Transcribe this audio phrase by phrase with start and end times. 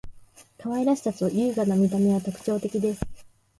[0.57, 3.05] 可愛らしさと優雅な見た目は特徴的です．